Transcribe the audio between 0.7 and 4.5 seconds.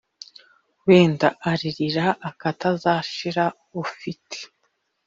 Wenda aririra akatazashira ufite